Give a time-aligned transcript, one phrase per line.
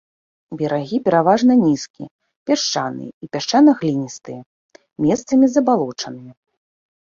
[0.61, 2.09] Берагі пераважна нізкія,
[2.49, 4.41] пясчаныя і пясчана-гліністыя,
[5.07, 6.31] месцамі забалочаныя.